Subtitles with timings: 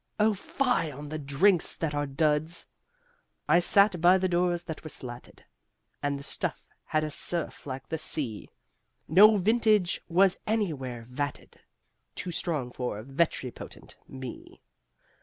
[0.19, 2.67] O fie on the drinks that are duds!
[3.47, 5.45] I sat by the doors that were slatted
[6.01, 8.49] And the stuff had a surf like the sea
[9.07, 11.57] No vintage was anywhere vatted
[12.15, 14.63] Too strong for ventripotent me!